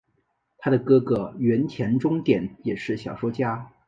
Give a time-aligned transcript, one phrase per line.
[0.57, 3.71] 她的哥哥原田宗典也是小说家。